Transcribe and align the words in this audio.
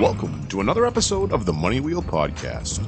Welcome 0.00 0.48
to 0.48 0.60
another 0.60 0.86
episode 0.86 1.32
of 1.32 1.46
the 1.46 1.52
Money 1.52 1.78
Wheel 1.78 2.02
Podcast. 2.02 2.84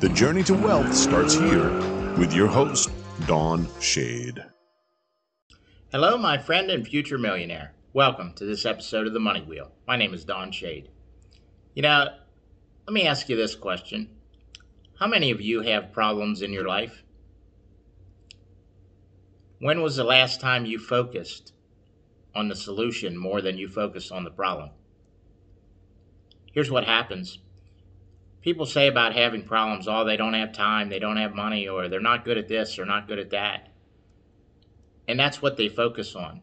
The 0.00 0.08
journey 0.08 0.42
to 0.44 0.54
wealth 0.54 0.94
starts 0.94 1.34
here 1.34 1.70
with 2.16 2.32
your 2.32 2.46
host, 2.46 2.88
Don 3.26 3.68
Shade. 3.78 4.42
Hello, 5.92 6.16
my 6.16 6.38
friend 6.38 6.70
and 6.70 6.88
future 6.88 7.18
millionaire. 7.18 7.74
Welcome 7.92 8.32
to 8.36 8.46
this 8.46 8.64
episode 8.64 9.06
of 9.06 9.12
the 9.12 9.20
Money 9.20 9.42
Wheel. 9.42 9.70
My 9.86 9.98
name 9.98 10.14
is 10.14 10.24
Don 10.24 10.50
Shade. 10.50 10.88
You 11.74 11.82
know, 11.82 12.08
let 12.86 12.94
me 12.94 13.06
ask 13.06 13.28
you 13.28 13.36
this 13.36 13.54
question 13.54 14.08
How 14.98 15.08
many 15.08 15.30
of 15.30 15.42
you 15.42 15.60
have 15.60 15.92
problems 15.92 16.40
in 16.40 16.54
your 16.54 16.66
life? 16.66 17.02
When 19.58 19.82
was 19.82 19.96
the 19.96 20.04
last 20.04 20.40
time 20.40 20.64
you 20.64 20.78
focused 20.78 21.52
on 22.34 22.48
the 22.48 22.56
solution 22.56 23.14
more 23.14 23.42
than 23.42 23.58
you 23.58 23.68
focused 23.68 24.10
on 24.10 24.24
the 24.24 24.30
problem? 24.30 24.70
Here's 26.56 26.70
what 26.70 26.84
happens. 26.84 27.38
People 28.40 28.64
say 28.64 28.88
about 28.88 29.14
having 29.14 29.42
problems 29.42 29.86
oh 29.86 30.04
they 30.04 30.16
don't 30.16 30.32
have 30.32 30.52
time 30.52 30.88
they 30.88 30.98
don't 30.98 31.18
have 31.18 31.34
money 31.34 31.68
or 31.68 31.88
they're 31.88 32.00
not 32.00 32.24
good 32.24 32.38
at 32.38 32.48
this 32.48 32.78
or 32.78 32.86
not 32.86 33.06
good 33.06 33.18
at 33.18 33.30
that. 33.30 33.68
And 35.06 35.20
that's 35.20 35.42
what 35.42 35.58
they 35.58 35.68
focus 35.68 36.16
on. 36.16 36.40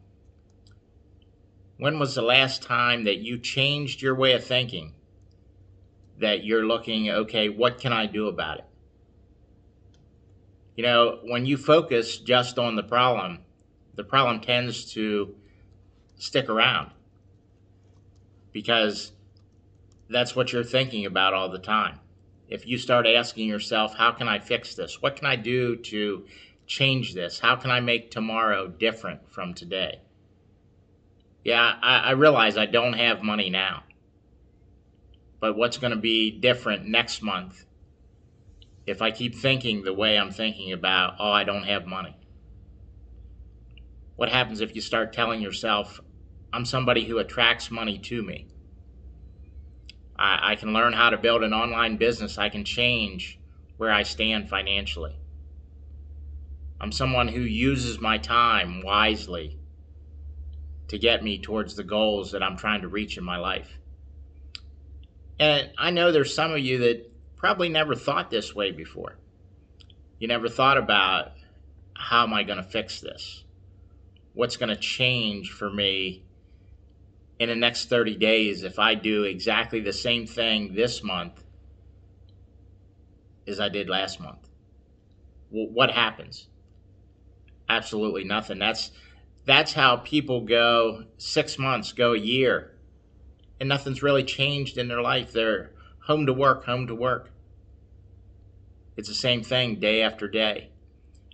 When 1.78 1.98
was 1.98 2.14
the 2.14 2.22
last 2.22 2.62
time 2.62 3.04
that 3.04 3.18
you 3.18 3.38
changed 3.38 4.00
your 4.00 4.14
way 4.14 4.34
of 4.34 4.44
thinking 4.44 4.94
that 6.20 6.44
you're 6.44 6.64
looking 6.64 7.10
okay 7.10 7.48
what 7.48 7.80
can 7.80 7.92
i 7.92 8.06
do 8.06 8.28
about 8.28 8.58
it? 8.58 8.64
You 10.76 10.84
know 10.84 11.18
when 11.24 11.44
you 11.44 11.56
focus 11.56 12.18
just 12.18 12.56
on 12.56 12.76
the 12.76 12.84
problem 12.84 13.40
the 13.96 14.04
problem 14.04 14.40
tends 14.40 14.92
to 14.92 15.34
stick 16.14 16.48
around 16.48 16.92
because 18.52 19.13
that's 20.08 20.36
what 20.36 20.52
you're 20.52 20.64
thinking 20.64 21.06
about 21.06 21.34
all 21.34 21.48
the 21.48 21.58
time. 21.58 22.00
If 22.48 22.66
you 22.66 22.78
start 22.78 23.06
asking 23.06 23.48
yourself, 23.48 23.94
how 23.94 24.12
can 24.12 24.28
I 24.28 24.38
fix 24.38 24.74
this? 24.74 25.00
What 25.00 25.16
can 25.16 25.26
I 25.26 25.36
do 25.36 25.76
to 25.76 26.26
change 26.66 27.14
this? 27.14 27.38
How 27.38 27.56
can 27.56 27.70
I 27.70 27.80
make 27.80 28.10
tomorrow 28.10 28.68
different 28.68 29.30
from 29.30 29.54
today? 29.54 30.00
Yeah, 31.42 31.76
I, 31.82 31.98
I 31.98 32.10
realize 32.12 32.56
I 32.56 32.66
don't 32.66 32.94
have 32.94 33.22
money 33.22 33.50
now. 33.50 33.84
But 35.40 35.56
what's 35.56 35.78
going 35.78 35.92
to 35.92 35.98
be 35.98 36.30
different 36.30 36.86
next 36.86 37.22
month 37.22 37.66
if 38.86 39.02
I 39.02 39.10
keep 39.10 39.34
thinking 39.34 39.82
the 39.82 39.92
way 39.92 40.18
I'm 40.18 40.30
thinking 40.30 40.72
about, 40.72 41.16
oh, 41.18 41.30
I 41.30 41.44
don't 41.44 41.64
have 41.64 41.86
money? 41.86 42.16
What 44.16 44.28
happens 44.28 44.60
if 44.60 44.74
you 44.74 44.80
start 44.80 45.12
telling 45.12 45.40
yourself, 45.40 46.00
I'm 46.52 46.64
somebody 46.64 47.04
who 47.04 47.18
attracts 47.18 47.70
money 47.70 47.98
to 47.98 48.22
me? 48.22 48.46
I, 50.16 50.52
I 50.52 50.54
can 50.56 50.72
learn 50.72 50.92
how 50.92 51.10
to 51.10 51.16
build 51.16 51.42
an 51.42 51.52
online 51.52 51.96
business. 51.96 52.38
I 52.38 52.48
can 52.48 52.64
change 52.64 53.38
where 53.76 53.90
I 53.90 54.02
stand 54.02 54.48
financially. 54.48 55.16
I'm 56.80 56.92
someone 56.92 57.28
who 57.28 57.40
uses 57.40 58.00
my 58.00 58.18
time 58.18 58.82
wisely 58.82 59.58
to 60.88 60.98
get 60.98 61.24
me 61.24 61.38
towards 61.38 61.76
the 61.76 61.84
goals 61.84 62.32
that 62.32 62.42
I'm 62.42 62.56
trying 62.56 62.82
to 62.82 62.88
reach 62.88 63.16
in 63.16 63.24
my 63.24 63.38
life. 63.38 63.78
And 65.38 65.70
I 65.78 65.90
know 65.90 66.12
there's 66.12 66.34
some 66.34 66.52
of 66.52 66.58
you 66.58 66.78
that 66.78 67.10
probably 67.36 67.68
never 67.68 67.94
thought 67.94 68.30
this 68.30 68.54
way 68.54 68.70
before. 68.70 69.16
You 70.18 70.28
never 70.28 70.48
thought 70.48 70.78
about 70.78 71.32
how 71.94 72.22
am 72.22 72.32
I 72.32 72.42
going 72.42 72.58
to 72.58 72.64
fix 72.64 73.00
this? 73.00 73.44
What's 74.32 74.56
going 74.56 74.68
to 74.68 74.76
change 74.76 75.50
for 75.50 75.70
me 75.70 76.22
in 77.44 77.60
the 77.60 77.66
next 77.66 77.88
30 77.88 78.16
days 78.16 78.62
if 78.62 78.78
I 78.78 78.94
do 78.94 79.24
exactly 79.24 79.80
the 79.80 79.92
same 79.92 80.26
thing 80.26 80.74
this 80.74 81.02
month 81.02 81.44
as 83.46 83.60
I 83.60 83.68
did 83.68 83.88
last 83.88 84.20
month? 84.20 84.48
Well, 85.50 85.68
what 85.68 85.90
happens? 85.90 86.48
Absolutely 87.68 88.24
nothing. 88.24 88.58
That's 88.58 88.90
that's 89.44 89.74
how 89.74 89.96
people 89.96 90.40
go 90.40 91.04
6 91.18 91.58
months, 91.58 91.92
go 91.92 92.14
a 92.14 92.18
year, 92.18 92.72
and 93.60 93.68
nothing's 93.68 94.02
really 94.02 94.24
changed 94.24 94.78
in 94.78 94.88
their 94.88 95.02
life. 95.02 95.32
They're 95.32 95.72
home 96.06 96.26
to 96.26 96.32
work, 96.32 96.64
home 96.64 96.86
to 96.86 96.94
work. 96.94 97.30
It's 98.96 99.08
the 99.08 99.14
same 99.14 99.42
thing 99.42 99.80
day 99.80 100.02
after 100.02 100.28
day. 100.28 100.70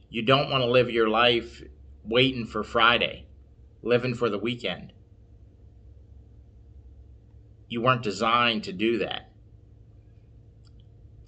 You 0.09 0.23
don't 0.23 0.51
want 0.51 0.63
to 0.63 0.71
live 0.71 0.91
your 0.91 1.09
life 1.09 1.63
waiting 2.05 2.47
for 2.47 2.65
Friday, 2.65 3.27
living 3.83 4.15
for 4.15 4.29
the 4.29 4.39
weekend 4.39 4.93
you 7.71 7.81
weren't 7.81 8.03
designed 8.03 8.65
to 8.65 8.73
do 8.73 8.99
that. 8.99 9.31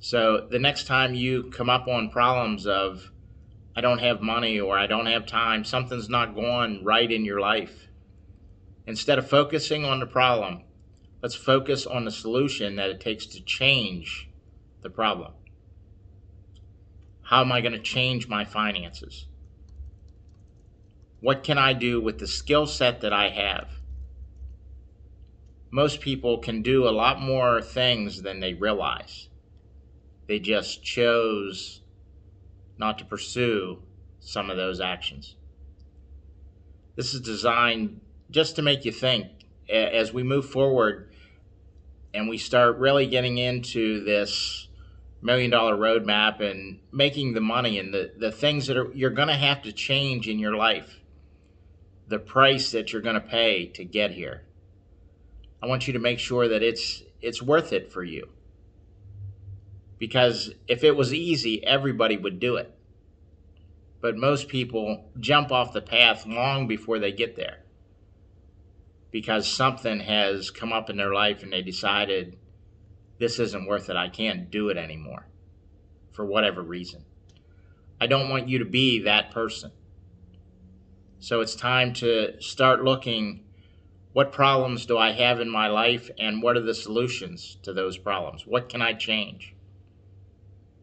So 0.01 0.49
the 0.51 0.59
next 0.59 0.87
time 0.89 1.15
you 1.15 1.45
come 1.45 1.71
up 1.71 1.87
on 1.87 2.11
problems 2.11 2.67
of, 2.67 3.13
I 3.77 3.81
don't 3.81 4.01
have 4.01 4.21
money 4.21 4.59
or 4.59 4.77
I 4.77 4.89
don't 4.89 5.07
have 5.07 5.25
time, 5.25 5.65
something's 5.65 6.09
not 6.09 6.35
going 6.35 6.85
right 6.85 7.11
in 7.11 7.25
your 7.25 7.41
life, 7.41 7.87
instead 8.87 9.19
of 9.19 9.31
focusing 9.31 9.85
on 9.85 10.01
the 10.01 10.07
problem, 10.07 10.65
let's 11.23 11.37
focus 11.37 11.87
on 11.87 12.05
the 12.05 12.11
solution 12.11 12.75
that 12.77 12.91
it 12.91 13.01
takes 13.01 13.25
to 13.27 13.41
change 13.41 14.29
the 14.83 14.91
problem. 14.91 15.33
How 17.23 17.41
am 17.41 17.53
I 17.53 17.61
going 17.61 17.73
to 17.73 17.79
change 17.79 18.27
my 18.27 18.45
finances? 18.45 19.27
What 21.21 21.45
can 21.45 21.57
I 21.57 21.73
do 21.73 22.01
with 22.01 22.19
the 22.19 22.27
skill 22.27 22.67
set 22.67 23.01
that 23.03 23.13
I 23.13 23.29
have? 23.29 23.69
Most 25.73 26.03
people 26.03 26.37
can 26.37 26.61
do 26.61 26.87
a 26.87 26.91
lot 26.91 27.19
more 27.19 27.63
things 27.63 28.21
than 28.21 28.41
they 28.41 28.53
realize. 28.53 29.29
They 30.29 30.39
just 30.39 30.85
chose 30.85 31.81
not 32.77 32.99
to 32.99 33.07
pursue 33.07 33.83
some 34.21 34.51
of 34.51 34.59
those 34.59 34.81
actions. 34.81 35.35
This 36.95 37.15
is 37.15 37.23
designed 37.23 38.03
just 38.31 38.57
to 38.57 38.63
make 38.63 38.85
you 38.85 38.93
think 38.93 39.29
as 39.71 40.13
we 40.13 40.23
move 40.23 40.49
forward 40.51 41.11
and 42.13 42.29
we 42.29 42.37
start 42.37 42.77
really 42.77 43.07
getting 43.07 43.39
into 43.39 44.05
this 44.05 44.69
million 45.23 45.51
dollar 45.51 45.75
roadmap 45.75 46.41
and 46.41 46.81
making 46.93 47.33
the 47.33 47.41
money 47.41 47.79
and 47.79 47.95
the, 47.95 48.13
the 48.19 48.31
things 48.31 48.67
that 48.67 48.77
are, 48.77 48.93
you're 48.93 49.09
going 49.09 49.29
to 49.29 49.35
have 49.35 49.63
to 49.63 49.73
change 49.73 50.29
in 50.29 50.39
your 50.39 50.55
life, 50.55 51.01
the 52.09 52.19
price 52.19 52.73
that 52.73 52.93
you're 52.93 53.01
going 53.01 53.15
to 53.15 53.21
pay 53.23 53.67
to 53.69 53.85
get 53.85 54.11
here 54.11 54.43
I 55.63 55.67
want 55.67 55.87
you 55.87 55.93
to 55.93 55.99
make 55.99 56.19
sure 56.19 56.49
that 56.49 56.63
it's 56.63 57.03
it's 57.21 57.41
worth 57.41 57.73
it 57.73 57.93
for 57.93 58.03
you. 58.03 58.29
Because 59.99 60.53
if 60.67 60.83
it 60.83 60.97
was 60.97 61.15
easy, 61.15 61.65
everybody 61.65 62.17
would 62.17 62.41
do 62.41 62.57
it. 62.57 62.75
But 64.01 64.17
most 64.17 64.49
people 64.49 65.09
jump 65.21 65.53
off 65.53 65.73
the 65.73 65.81
path 65.81 66.27
long 66.27 66.67
before 66.67 66.99
they 66.99 67.13
get 67.13 67.37
there. 67.37 67.59
Because 69.13 69.47
something 69.47 70.01
has 70.01 70.51
come 70.51 70.73
up 70.73 70.91
in 70.91 70.97
their 70.97 71.13
life 71.13 71.45
and 71.45 71.53
they 71.53 71.63
decided 71.63 72.37
this 73.19 73.39
isn't 73.39 73.69
worth 73.69 73.89
it. 73.89 73.97
I 73.97 74.09
can't 74.09 74.51
do 74.51 74.71
it 74.71 74.77
anymore 74.77 75.29
for 76.11 76.25
whatever 76.25 76.63
reason. 76.63 77.05
I 78.01 78.09
don't 78.09 78.29
want 78.29 78.49
you 78.49 78.59
to 78.59 78.65
be 78.65 79.03
that 79.03 79.31
person. 79.31 79.71
So 81.21 81.41
it's 81.41 81.55
time 81.55 81.93
to 81.95 82.43
start 82.43 82.83
looking 82.83 83.45
what 84.13 84.33
problems 84.33 84.85
do 84.85 84.99
I 84.99 85.13
have 85.13 85.41
in 85.41 85.49
my 85.49 85.69
life 85.69 86.11
and 86.19 86.43
what 86.43 86.57
are 86.57 86.63
the 86.63 86.75
solutions 86.75 87.57
to 87.63 87.73
those 87.73 87.97
problems? 87.97 88.47
What 88.47 88.69
can 88.69 88.83
I 88.83 88.93
change? 88.93 89.55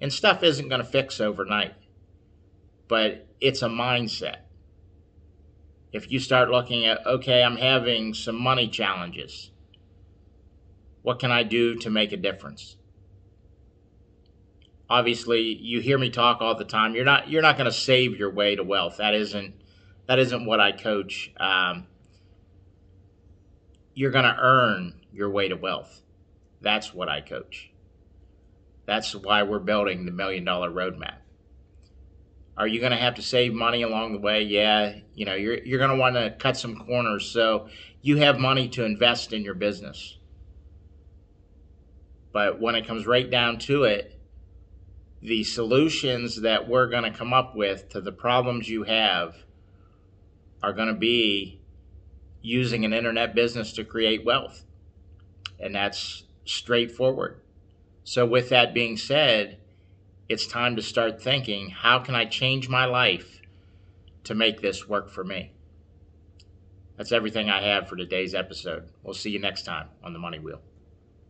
And 0.01 0.11
stuff 0.11 0.43
isn't 0.43 0.69
going 0.69 0.81
to 0.81 0.87
fix 0.87 1.19
overnight, 1.19 1.75
but 2.87 3.27
it's 3.39 3.61
a 3.61 3.67
mindset. 3.67 4.37
If 5.91 6.11
you 6.11 6.19
start 6.19 6.49
looking 6.49 6.85
at, 6.85 7.05
okay, 7.05 7.43
I'm 7.43 7.57
having 7.57 8.13
some 8.13 8.35
money 8.35 8.67
challenges, 8.67 9.51
what 11.01 11.19
can 11.19 11.31
I 11.31 11.43
do 11.43 11.75
to 11.75 11.89
make 11.89 12.11
a 12.11 12.17
difference? 12.17 12.77
Obviously, 14.89 15.41
you 15.41 15.81
hear 15.81 15.99
me 15.99 16.09
talk 16.09 16.41
all 16.41 16.55
the 16.55 16.65
time. 16.65 16.95
You're 16.95 17.05
not 17.05 17.29
you're 17.29 17.43
not 17.43 17.57
going 17.57 17.65
to 17.65 17.71
save 17.71 18.17
your 18.17 18.31
way 18.31 18.55
to 18.55 18.63
wealth. 18.63 18.97
That 18.97 19.13
isn't 19.13 19.53
that 20.07 20.17
isn't 20.17 20.45
what 20.45 20.59
I 20.59 20.71
coach. 20.71 21.31
Um, 21.39 21.85
you're 23.93 24.11
going 24.11 24.25
to 24.25 24.35
earn 24.37 24.93
your 25.11 25.29
way 25.29 25.47
to 25.47 25.55
wealth. 25.55 26.01
That's 26.61 26.93
what 26.93 27.09
I 27.09 27.21
coach. 27.21 27.71
That's 28.85 29.15
why 29.15 29.43
we're 29.43 29.59
building 29.59 30.05
the 30.05 30.11
million 30.11 30.43
dollar 30.43 30.71
roadmap. 30.71 31.17
Are 32.57 32.67
you 32.67 32.79
going 32.79 32.91
to 32.91 32.97
have 32.97 33.15
to 33.15 33.21
save 33.21 33.53
money 33.53 33.83
along 33.83 34.11
the 34.11 34.19
way? 34.19 34.43
Yeah, 34.43 34.95
you 35.13 35.25
know, 35.25 35.35
you're 35.35 35.59
you're 35.59 35.79
going 35.79 35.91
to 35.91 35.95
want 35.95 36.15
to 36.15 36.35
cut 36.39 36.57
some 36.57 36.75
corners 36.75 37.29
so 37.29 37.69
you 38.01 38.17
have 38.17 38.37
money 38.37 38.67
to 38.69 38.83
invest 38.83 39.31
in 39.31 39.43
your 39.43 39.53
business. 39.53 40.17
But 42.31 42.59
when 42.59 42.75
it 42.75 42.85
comes 42.85 43.07
right 43.07 43.29
down 43.29 43.59
to 43.59 43.83
it, 43.83 44.19
the 45.21 45.43
solutions 45.43 46.41
that 46.41 46.67
we're 46.67 46.87
going 46.87 47.03
to 47.03 47.17
come 47.17 47.33
up 47.33 47.55
with 47.55 47.89
to 47.89 48.01
the 48.01 48.11
problems 48.11 48.69
you 48.69 48.83
have 48.83 49.35
are 50.61 50.73
going 50.73 50.87
to 50.87 50.93
be 50.99 51.61
using 52.41 52.85
an 52.85 52.93
internet 52.93 53.35
business 53.35 53.73
to 53.73 53.83
create 53.83 54.25
wealth. 54.25 54.65
And 55.59 55.75
that's 55.75 56.23
straightforward. 56.45 57.41
So, 58.03 58.25
with 58.25 58.49
that 58.49 58.73
being 58.73 58.97
said, 58.97 59.59
it's 60.27 60.47
time 60.47 60.75
to 60.75 60.81
start 60.81 61.21
thinking 61.21 61.69
how 61.69 61.99
can 61.99 62.15
I 62.15 62.25
change 62.25 62.69
my 62.69 62.85
life 62.85 63.41
to 64.23 64.35
make 64.35 64.61
this 64.61 64.87
work 64.87 65.09
for 65.09 65.23
me? 65.23 65.51
That's 66.97 67.11
everything 67.11 67.49
I 67.49 67.61
have 67.61 67.87
for 67.87 67.95
today's 67.95 68.35
episode. 68.35 68.89
We'll 69.03 69.13
see 69.13 69.31
you 69.31 69.39
next 69.39 69.63
time 69.63 69.87
on 70.03 70.13
the 70.13 70.19
Money 70.19 70.39
Wheel. 70.39 70.61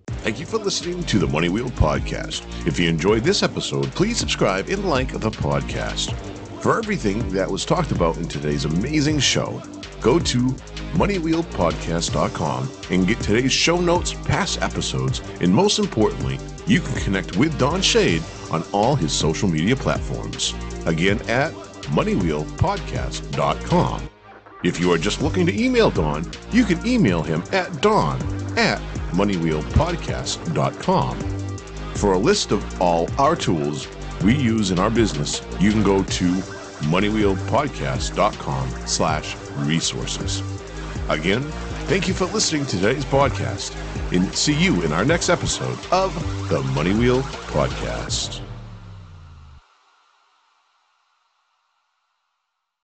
Thank 0.08 0.40
you 0.40 0.46
for 0.46 0.58
listening 0.58 1.04
to 1.04 1.20
the 1.20 1.28
Money 1.28 1.48
Wheel 1.48 1.70
Podcast. 1.70 2.44
If 2.68 2.80
you 2.80 2.90
enjoyed 2.90 3.24
this 3.24 3.42
episode, 3.44 3.86
please 3.92 4.18
subscribe 4.18 4.68
and 4.68 4.84
like 4.90 5.12
the 5.12 5.30
podcast. 5.30 6.39
For 6.60 6.78
everything 6.78 7.28
that 7.30 7.50
was 7.50 7.64
talked 7.64 7.92
about 7.92 8.18
in 8.18 8.28
today's 8.28 8.66
amazing 8.66 9.20
show, 9.20 9.64
go 10.02 10.20
to 10.20 10.48
moneywheelpodcast.com 10.92 12.70
and 12.90 13.08
get 13.08 13.22
today's 13.22 13.54
show 13.54 13.80
notes, 13.80 14.14
past 14.26 14.62
episodes, 14.62 15.22
and 15.40 15.56
most 15.56 15.80
importantly, 15.80 16.38
you 16.68 16.82
can 16.82 17.02
connect 17.02 17.38
with 17.38 17.58
Don 17.58 17.82
Shade 17.82 18.22
on 18.52 18.66
all 18.74 18.98
his 18.98 19.14
social 19.14 19.48
media 19.48 19.78
platforms. 19.78 20.54
Again, 20.86 21.22
at 21.30 21.54
moneywheelpodcast.com. 21.94 24.10
If 24.62 24.78
you 24.82 24.92
are 24.92 24.98
just 24.98 25.22
looking 25.22 25.46
to 25.46 25.58
email 25.58 25.90
Don, 25.90 26.30
you 26.52 26.66
can 26.66 26.86
email 26.86 27.24
him 27.24 27.42
at 27.54 27.82
don 27.82 28.22
at 28.58 28.82
moneywheelpodcast.com. 29.12 31.20
For 31.96 32.12
a 32.14 32.18
list 32.18 32.52
of 32.52 32.82
all 32.82 33.08
our 33.18 33.38
tools 33.38 33.88
we 34.24 34.36
use 34.36 34.72
in 34.72 34.80
our 34.80 34.90
business, 34.90 35.42
you 35.60 35.72
can 35.72 35.84
go 35.84 36.04
to 36.04 36.32
moneywheelpodcast.com 36.82 38.74
slash 38.86 39.36
resources. 39.58 40.44
Again, 41.10 41.42
thank 41.88 42.08
you 42.08 42.14
for 42.14 42.26
listening 42.26 42.66
to 42.68 42.78
today's 42.78 43.06
podcast 43.06 43.76
and 44.14 44.34
see 44.36 44.54
you 44.54 44.82
in 44.82 44.94
our 44.94 45.06
next 45.06 45.30
episode 45.30 45.80
of 45.92 46.14
the 46.50 46.62
Money 46.64 46.94
Wheel 46.94 47.24
Podcast. 47.48 48.49